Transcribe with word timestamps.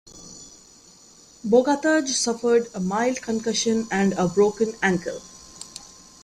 Bogataj 1.47 2.07
suffered 2.07 2.65
a 2.73 2.79
mild 2.79 3.21
concussion 3.21 3.87
and 3.91 4.13
a 4.13 4.27
broken 4.27 4.73
ankle. 4.81 5.21